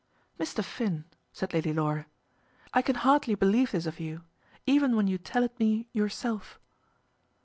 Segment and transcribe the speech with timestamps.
[0.39, 0.63] "Mr.
[0.63, 2.07] Finn," said Lady Laura,
[2.73, 4.23] "I can hardly believe this of you,
[4.65, 6.59] even when you tell it me yourself."